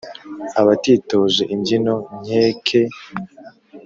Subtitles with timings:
[0.59, 1.93] Abatitoje ibyiyo
[2.23, 2.81] nkeke,